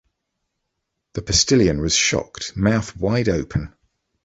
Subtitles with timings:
[1.13, 3.71] The postilion was shocked, mouth wide open.